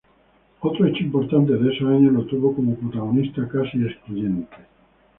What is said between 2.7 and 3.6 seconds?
protagonista